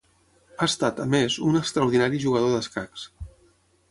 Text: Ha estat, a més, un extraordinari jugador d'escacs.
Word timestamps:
Ha 0.61 0.67
estat, 0.67 1.01
a 1.03 1.05
més, 1.11 1.35
un 1.51 1.59
extraordinari 1.59 2.21
jugador 2.25 2.57
d'escacs. 2.57 3.07